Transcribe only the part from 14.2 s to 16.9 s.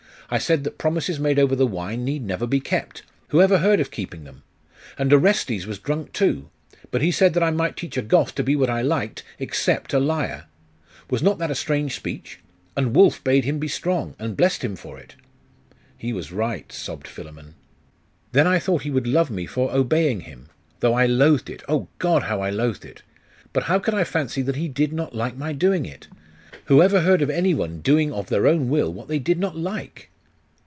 blest him for it.' 'He was right,'